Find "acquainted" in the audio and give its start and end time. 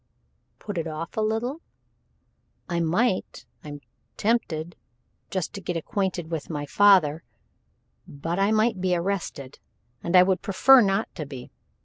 5.77-6.31